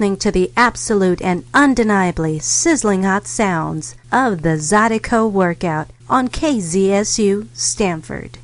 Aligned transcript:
Listening 0.00 0.16
to 0.20 0.32
the 0.32 0.50
absolute 0.56 1.20
and 1.20 1.44
undeniably 1.52 2.38
sizzling 2.38 3.02
hot 3.02 3.26
sounds 3.26 3.94
of 4.10 4.40
the 4.40 4.56
Zydeco 4.56 5.30
workout 5.30 5.90
on 6.08 6.28
KZSU 6.28 7.48
Stanford. 7.52 8.38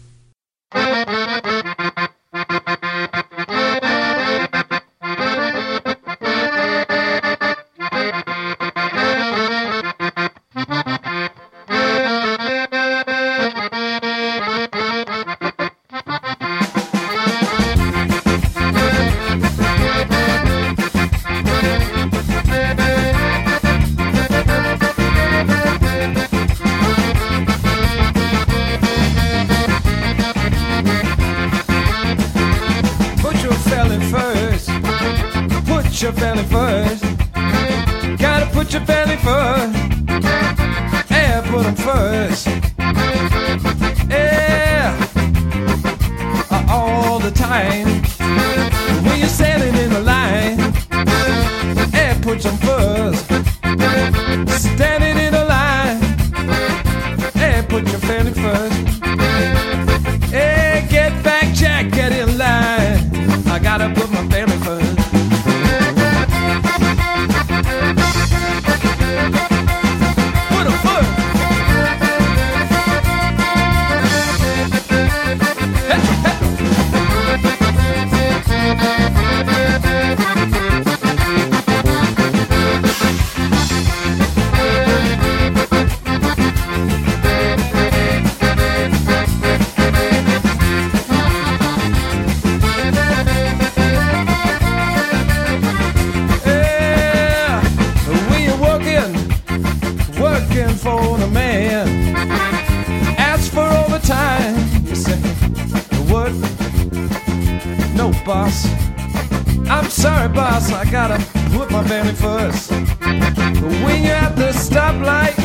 I'm 109.69 109.89
sorry, 109.91 110.29
boss. 110.29 110.73
I 110.73 110.85
gotta 110.91 111.19
put 111.51 111.71
my 111.71 111.83
family 111.85 112.15
first. 112.15 112.71
But 112.71 113.73
When 113.85 114.03
you're 114.03 114.15
at 114.15 114.37
the 114.37 114.51
stoplight, 114.53 115.37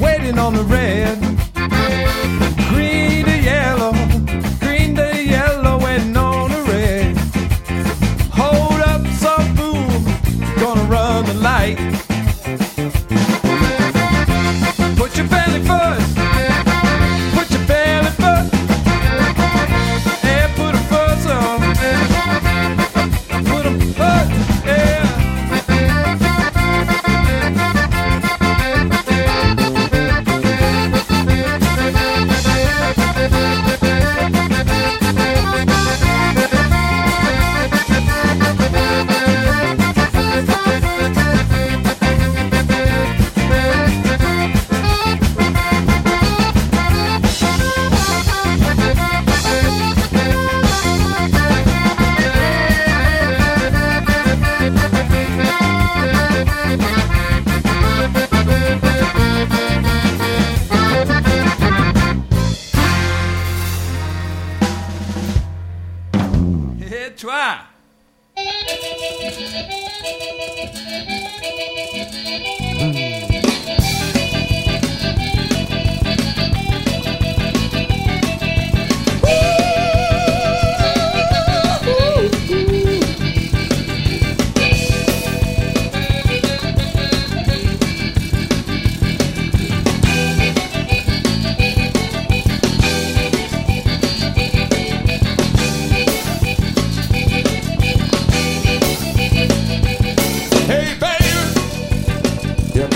waiting 0.00 0.38
on 0.38 0.54
the 0.54 0.64
red, 0.64 1.18
green 2.70 3.24
to 3.24 3.38
yellow, 3.42 3.92
green 4.60 4.94
to 4.96 5.24
yellow, 5.24 5.78
waiting 5.84 6.16
on 6.16 6.50
the 6.50 6.62
red. 6.72 7.16
Hold 8.32 8.80
up, 8.92 9.06
some 9.24 9.56
fool, 9.56 9.88
gonna 10.60 10.84
run 10.84 11.24
the 11.24 11.34
light. 11.34 11.78
Put 14.96 15.16
your 15.16 15.26
belly 15.28 15.62
first. 15.64 16.17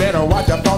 better 0.03 0.25
watch 0.25 0.49
out. 0.49 0.72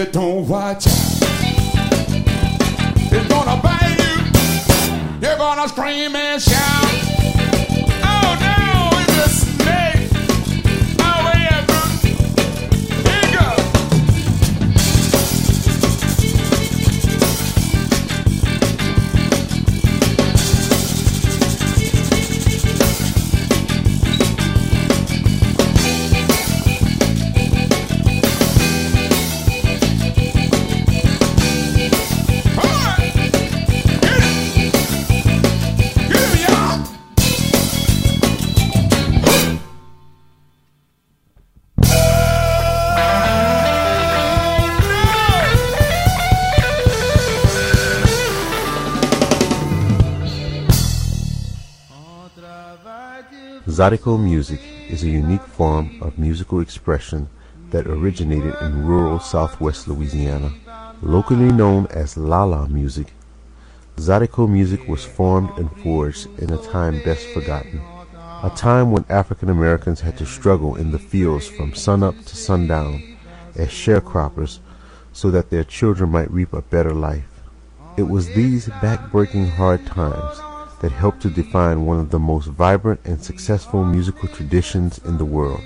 you 0.00 0.06
don't 0.06 0.48
watch 0.48 0.86
out, 0.86 0.92
it's 3.12 3.28
gonna 3.28 3.60
bite 3.60 3.98
you. 3.98 5.28
You're 5.28 5.36
gonna 5.36 5.68
scream 5.68 6.16
and 6.16 6.40
shout. 6.40 7.19
Zydeco 53.70 54.20
music 54.20 54.60
is 54.88 55.04
a 55.04 55.08
unique 55.08 55.44
form 55.44 56.02
of 56.02 56.18
musical 56.18 56.58
expression 56.58 57.28
that 57.70 57.86
originated 57.86 58.56
in 58.60 58.84
rural 58.84 59.20
southwest 59.20 59.86
Louisiana. 59.86 60.52
Locally 61.02 61.52
known 61.52 61.86
as 61.86 62.16
Lala 62.16 62.68
music, 62.68 63.12
Zydeco 63.96 64.50
music 64.50 64.88
was 64.88 65.04
formed 65.04 65.50
and 65.56 65.70
forged 65.84 66.26
in 66.40 66.52
a 66.52 66.58
time 66.58 67.00
best 67.04 67.28
forgotten. 67.28 67.80
A 68.42 68.50
time 68.56 68.90
when 68.90 69.04
African 69.08 69.48
Americans 69.48 70.00
had 70.00 70.18
to 70.18 70.26
struggle 70.26 70.74
in 70.74 70.90
the 70.90 70.98
fields 70.98 71.46
from 71.46 71.72
sunup 71.72 72.16
to 72.24 72.34
sundown 72.34 73.00
as 73.54 73.68
sharecroppers 73.68 74.58
so 75.12 75.30
that 75.30 75.50
their 75.50 75.62
children 75.62 76.10
might 76.10 76.30
reap 76.32 76.52
a 76.52 76.62
better 76.62 76.92
life. 76.92 77.40
It 77.96 78.08
was 78.08 78.34
these 78.34 78.66
back-breaking 78.82 79.50
hard 79.50 79.86
times 79.86 80.40
that 80.80 80.92
helped 80.92 81.20
to 81.22 81.30
define 81.30 81.86
one 81.86 81.98
of 81.98 82.10
the 82.10 82.18
most 82.18 82.46
vibrant 82.46 83.00
and 83.04 83.22
successful 83.22 83.84
musical 83.84 84.28
traditions 84.28 84.98
in 85.04 85.18
the 85.18 85.24
world. 85.24 85.60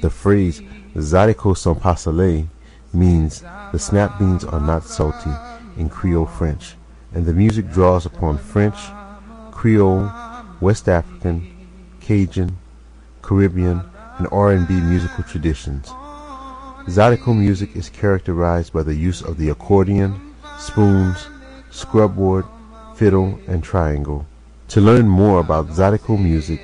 The 0.00 0.10
phrase 0.10 0.62
Zydeco 0.94 1.56
sont 1.56 1.80
pas 1.80 2.04
salés 2.04 2.46
means 2.92 3.42
the 3.72 3.78
snap 3.78 4.18
beans 4.18 4.44
are 4.44 4.60
not 4.60 4.84
salty 4.84 5.30
in 5.76 5.88
Creole 5.88 6.26
French, 6.26 6.74
and 7.12 7.26
the 7.26 7.32
music 7.32 7.70
draws 7.70 8.06
upon 8.06 8.38
French, 8.38 8.78
Creole, 9.50 10.10
West 10.60 10.88
African, 10.88 11.66
Cajun, 12.00 12.56
Caribbean, 13.22 13.82
and 14.18 14.28
R&B 14.32 14.72
musical 14.72 15.24
traditions. 15.24 15.88
Zydeco 16.86 17.36
music 17.36 17.76
is 17.76 17.90
characterized 17.90 18.72
by 18.72 18.82
the 18.82 18.94
use 18.94 19.20
of 19.20 19.36
the 19.36 19.50
accordion, 19.50 20.34
spoons, 20.58 21.28
scrubboard, 21.70 22.48
fiddle, 22.98 23.38
and 23.46 23.62
triangle. 23.62 24.26
To 24.68 24.80
learn 24.80 25.06
more 25.08 25.40
about 25.40 25.68
Zydeco 25.68 26.18
music 26.20 26.60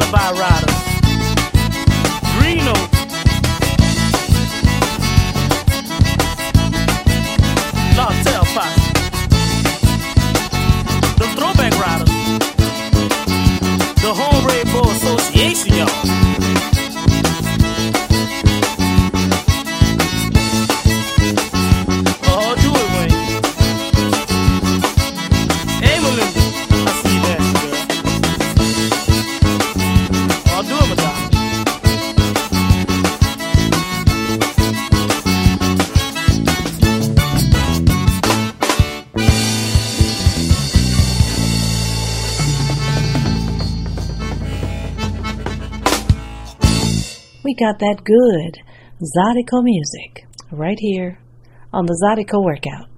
alibi 0.00 0.40
rider. 0.40 0.69
out 47.62 47.78
that 47.78 48.04
good 48.04 48.62
Zydeco 49.00 49.62
music 49.62 50.26
right 50.52 50.78
here 50.78 51.18
on 51.72 51.86
the 51.86 51.96
Zydeco 52.04 52.44
Workout. 52.44 52.89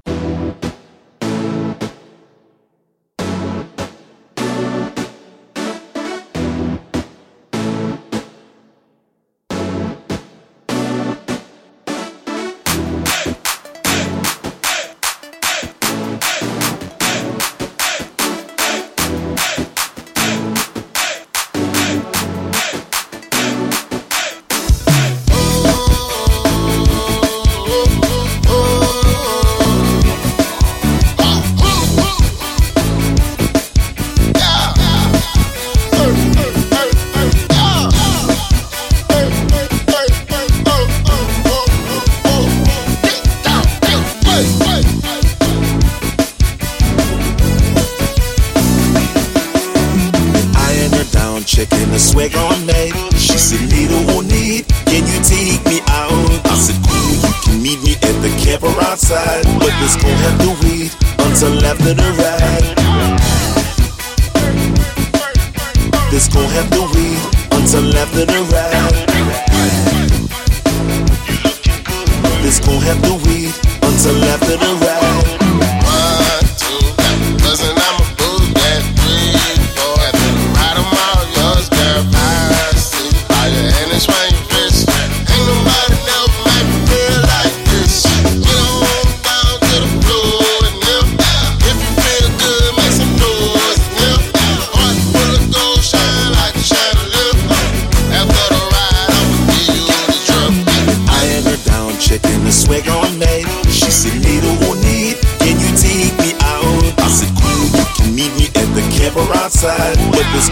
but 59.12 59.72
this 59.80 59.96
gon' 59.96 60.16
have 60.24 60.38
to 60.40 60.66
wait 60.66 60.96
until 61.26 61.64
after 61.66 61.92
the 61.92 62.08
ride. 62.18 62.71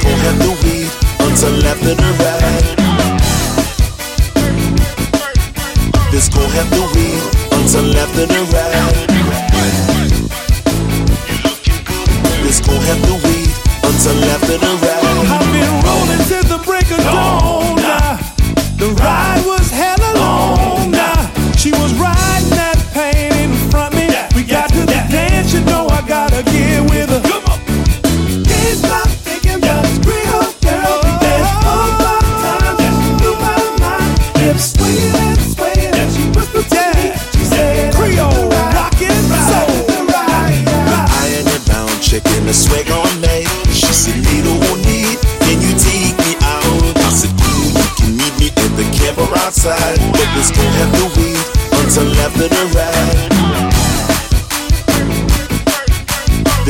People 0.00 0.16
have 0.16 0.38
the 0.38 0.48
weed 0.64 0.90
until 1.20 1.52
left 1.60 1.84
and 1.84 2.00
right. 2.20 2.64
This 6.10 6.28
girl 6.30 6.48
have 6.48 6.70
the 6.70 6.80
weed 6.94 7.22
until 7.52 7.84
left 7.84 8.16
and 8.16 8.32
right. 8.50 8.96
This 12.42 12.60
girl 12.60 12.80
have 12.80 13.02
the 13.02 13.14
weed 13.24 13.52
until 13.84 14.14
left 14.26 14.48
and 14.48 14.82
right. 14.82 14.99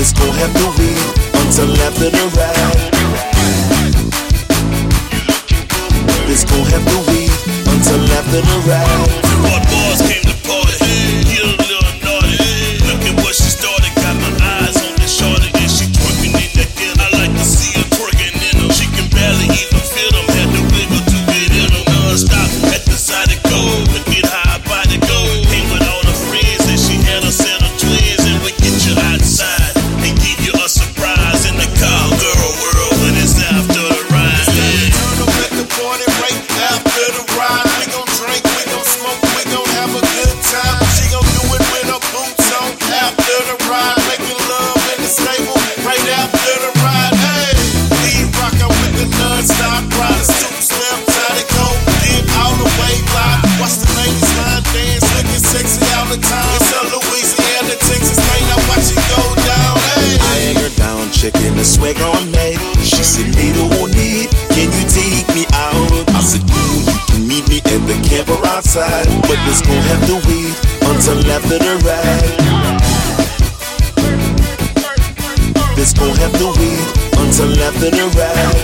this 0.00 0.14
gon' 0.14 0.32
have 0.32 0.54
to 0.54 0.66
wait 0.78 0.96
until 1.44 1.78
after 1.82 2.08
the 2.08 2.24
ride. 2.38 2.90
This 6.26 6.42
gon' 6.44 6.64
have 6.72 6.86
to 6.88 6.98
wait 7.10 7.30
until 7.68 8.02
after 8.16 8.40
the 8.40 8.56
ride. 8.66 9.29
summertime. 56.10 56.56
It's 56.58 56.70
a 56.74 56.82
Louisiana, 56.90 57.74
Texas 57.78 58.18
thing. 58.18 58.44
I 58.50 58.56
watch 58.66 58.90
it 58.90 58.98
go 59.10 59.22
down. 59.46 59.74
Hey. 59.78 60.18
I 60.18 60.34
ain't 60.48 60.58
her 60.58 60.74
down, 60.76 61.10
checking 61.10 61.56
the 61.56 61.64
swagger 61.64 62.04
on 62.04 62.30
me. 62.32 62.58
She 62.82 63.02
said, 63.02 63.34
Little 63.34 63.70
or 63.78 63.88
need, 63.88 64.30
can 64.50 64.70
you 64.74 64.84
take 64.90 65.26
me 65.34 65.46
out? 65.54 66.10
I 66.10 66.20
said, 66.20 66.42
Ooh, 66.42 66.82
you 66.90 66.98
can 67.06 67.22
meet 67.28 67.48
me 67.48 67.58
at 67.58 67.82
the 67.86 67.96
camper 68.02 68.38
outside, 68.48 69.06
but 69.22 69.38
this 69.46 69.62
gon' 69.62 69.82
have 69.90 70.02
to 70.10 70.16
wait 70.26 70.56
until 70.90 71.20
after 71.30 71.58
the 71.58 71.74
ride. 71.86 72.36
This 75.76 75.92
gon' 75.94 76.16
have 76.16 76.34
to 76.38 76.46
wait 76.58 76.88
until 77.22 77.52
after 77.62 77.90
the 77.90 78.06
ride. 78.18 78.58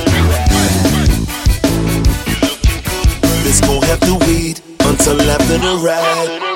This 3.44 3.60
gon' 3.60 3.82
have 3.82 4.00
to 4.00 4.14
wait 4.26 4.60
until 4.80 5.20
after 5.30 5.58
the 5.58 5.80
ride. 5.84 6.55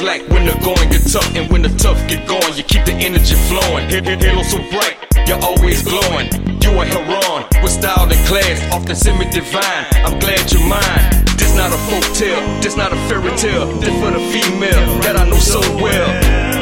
niggas 0.00 0.28
when 0.30 0.44
the 0.46 0.52
going 0.64 0.88
get 0.90 1.06
tough 1.10 1.34
and 1.34 1.50
when 1.50 1.62
the 1.62 1.68
tough 1.76 1.98
get 2.08 2.26
going. 2.26 2.54
You 2.56 2.62
keep 2.62 2.84
the 2.84 2.92
energy 2.92 3.34
flowing. 3.48 3.88
Halo 3.88 4.42
so 4.42 4.58
bright, 4.70 4.96
you're 5.26 5.42
always 5.42 5.82
glowing. 5.82 6.28
You 6.62 6.70
a 6.80 6.84
heron 6.84 7.44
with 7.62 7.72
style 7.72 8.10
and 8.10 8.26
class, 8.26 8.60
often 8.72 8.96
semi 8.96 9.28
divine. 9.30 9.86
I'm 10.04 10.18
glad 10.18 10.52
you're 10.52 10.66
mine. 10.66 11.24
This 11.36 11.54
not 11.54 11.72
a 11.72 11.78
folk 11.88 12.04
tale, 12.14 12.40
this 12.60 12.76
not 12.76 12.92
a 12.92 12.96
fairy 13.08 13.30
tale. 13.36 13.66
This 13.80 13.94
for 14.00 14.10
the 14.10 14.20
female 14.32 15.00
that 15.02 15.16
I 15.16 15.28
know 15.28 15.38
so 15.38 15.60
well. 15.82 16.55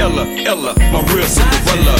Ella, 0.00 0.26
Ella, 0.46 0.74
my 0.92 1.02
real 1.12 1.26
Cinderella. 1.26 1.99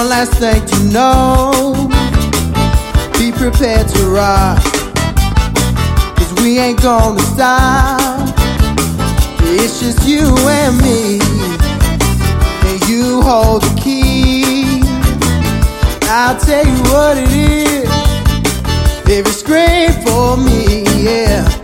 one 0.00 0.08
last 0.08 0.32
thing 0.34 0.64
to 0.64 0.78
know. 0.84 1.72
Be 3.18 3.30
prepared 3.32 3.86
to 3.88 4.06
rock. 4.06 4.62
Cause 6.16 6.32
we 6.42 6.58
ain't 6.58 6.80
gonna 6.80 7.20
stop. 7.20 8.34
It's 9.42 9.80
just 9.80 10.08
you 10.08 10.34
and 10.48 10.76
me. 10.80 11.20
And 12.68 12.88
you 12.88 13.20
hold 13.20 13.62
the 13.62 13.80
key. 13.80 14.80
I'll 16.04 16.38
tell 16.40 16.64
you 16.64 16.82
what 16.92 17.18
it 17.18 17.32
is. 17.32 17.90
If 19.06 19.26
you 19.26 19.32
scream 19.32 19.92
for 20.04 20.36
me, 20.38 20.84
yeah. 21.02 21.59